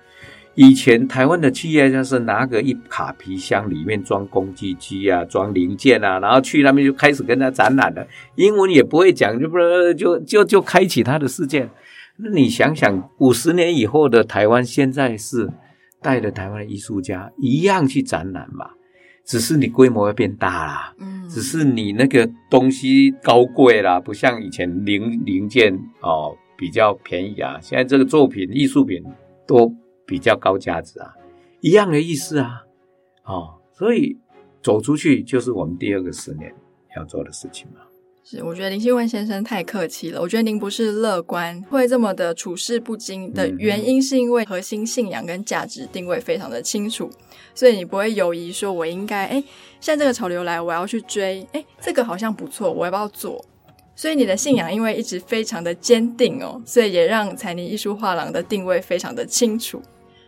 [0.53, 8.05] 以前台湾的企业家是拿个一卡皮箱，里面装工具机啊，装零件啊，然后去那边就开始跟他展览了，
[8.35, 9.57] 英文也不会讲，就不
[9.97, 11.69] 就就就开启他的世界。
[12.17, 15.49] 那你想想，五十年以后的台湾，现在是
[16.01, 18.71] 带着台湾的艺术家一样去展览嘛？
[19.23, 29.03] 只是你规模要变大啦，嗯，只是你那个东西高贵啦，不像以前零零件哦比较便宜啊，现在这个作品艺术品
[29.47, 29.73] 都
[30.05, 31.13] 比较高价值啊，
[31.61, 32.63] 一样的意思啊，
[33.23, 34.17] 哦，所以
[34.61, 36.53] 走出去就是我们第二个十年
[36.97, 37.79] 要做的事情嘛。
[38.25, 40.21] 是，我觉得林希文先生太客气了。
[40.21, 47.09] 我觉得您不是乐观，会这么的处事不惊的原因，是因为核心信仰跟价值定位非常的清楚，
[47.53, 49.43] 所以你不会犹疑说，我应该哎，
[49.81, 53.43] 现在这个潮流来，我要去追，哎，这个好像不错，我要不要做？
[53.93, 59.81] 所以你的信仰因为一直非常的坚定哦，所以也让彩泥艺术画廊的定位非常的清楚。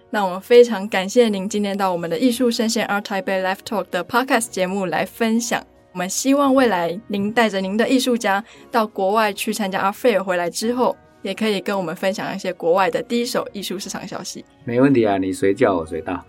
[0.09, 5.65] 那我们非常感谢您今天到我们的艺术声线 ART TAIPEI Live Talk 的 Podcast 节目来分享。
[5.95, 14.43] 我们希望未来您带着您的艺术家到国外去参加 Art Fair 回来之后，也可以跟我们分享一些国外的第一手艺术市场消息。
[14.65, 16.21] 没问题啊，你随叫我随到。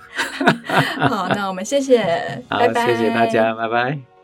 [1.10, 1.98] 好，那我们谢谢，
[2.48, 4.15] 拜拜，谢谢大家，拜拜。